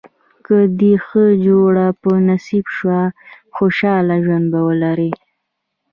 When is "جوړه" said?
1.45-1.87